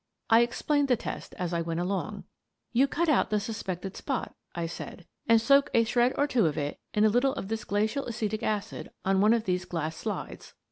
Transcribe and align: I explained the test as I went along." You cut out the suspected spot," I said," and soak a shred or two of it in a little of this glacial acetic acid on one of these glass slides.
I 0.31 0.39
explained 0.41 0.87
the 0.87 0.95
test 0.97 1.35
as 1.37 1.53
I 1.53 1.61
went 1.61 1.79
along." 1.79 2.23
You 2.73 2.87
cut 2.87 3.07
out 3.07 3.29
the 3.29 3.39
suspected 3.39 3.95
spot," 3.95 4.33
I 4.55 4.65
said," 4.65 5.05
and 5.29 5.39
soak 5.39 5.69
a 5.75 5.83
shred 5.83 6.15
or 6.17 6.25
two 6.25 6.47
of 6.47 6.57
it 6.57 6.79
in 6.91 7.05
a 7.05 7.09
little 7.09 7.33
of 7.33 7.49
this 7.49 7.63
glacial 7.63 8.07
acetic 8.07 8.41
acid 8.41 8.89
on 9.05 9.21
one 9.21 9.31
of 9.35 9.43
these 9.43 9.63
glass 9.63 9.95
slides. 9.95 10.55